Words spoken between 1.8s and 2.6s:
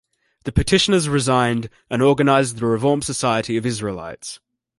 and organized